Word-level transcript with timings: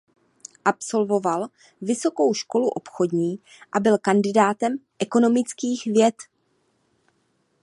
Absolvoval 0.65 1.47
Vysokou 1.81 2.33
školu 2.33 2.67
obchodní 2.69 3.39
a 3.71 3.79
byl 3.79 3.97
kandidátem 3.97 4.77
ekonomických 4.99 5.85
věd. 5.85 6.15